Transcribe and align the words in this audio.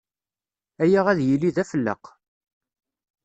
Aya 0.83 1.01
ad 1.11 1.19
yili 1.27 1.49
d 1.55 1.57
afelleq. 1.63 2.03